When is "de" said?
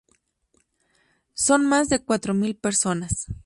1.89-2.03